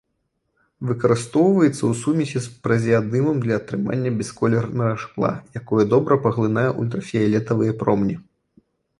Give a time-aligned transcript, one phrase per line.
[0.91, 5.31] Выкарыстоўваецца ў сумесі з празеадымам для атрымання бясколернага шкла,
[5.61, 8.15] якое добра паглынае ультрафіялетавыя промні.